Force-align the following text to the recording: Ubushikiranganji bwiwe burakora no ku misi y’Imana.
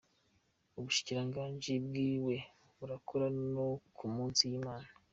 Ubushikiranganji 0.77 1.73
bwiwe 1.85 2.35
burakora 2.77 3.27
no 3.53 3.67
ku 3.95 4.03
misi 4.13 4.43
y’Imana. 4.51 4.87